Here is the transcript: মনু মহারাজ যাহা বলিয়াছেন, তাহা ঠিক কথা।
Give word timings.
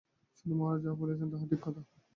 মনু 0.45 0.53
মহারাজ 0.55 0.79
যাহা 0.83 0.95
বলিয়াছেন, 0.95 1.27
তাহা 1.31 1.45
ঠিক 1.51 1.61
কথা। 1.63 1.81